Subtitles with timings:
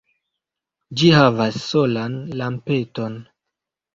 [1.01, 3.21] Ĝi havas solan lampeton.